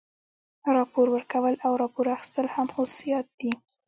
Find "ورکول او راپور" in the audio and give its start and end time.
1.15-2.05